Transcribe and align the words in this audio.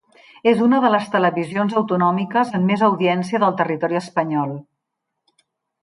És 0.51 0.61
una 0.67 0.77
de 0.85 0.89
les 0.93 1.05
televisions 1.15 1.75
autonòmiques 1.83 2.55
amb 2.61 2.73
més 2.73 2.87
audiència 2.89 3.43
del 3.45 3.55
territori 3.61 4.01
espanyol. 4.03 4.57